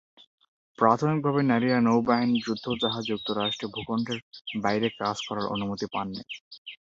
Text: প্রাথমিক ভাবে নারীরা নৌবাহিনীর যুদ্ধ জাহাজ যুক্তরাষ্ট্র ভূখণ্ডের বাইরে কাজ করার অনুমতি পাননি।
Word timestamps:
প্রাথমিক 0.77 1.19
ভাবে 1.25 1.41
নারীরা 1.43 1.79
নৌবাহিনীর 1.81 2.43
যুদ্ধ 2.45 2.65
জাহাজ 2.81 3.03
যুক্তরাষ্ট্র 3.11 3.65
ভূখণ্ডের 3.73 4.19
বাইরে 4.61 4.87
কাজ 4.99 5.17
করার 5.27 5.45
অনুমতি 5.53 5.85
পাননি। 5.93 6.21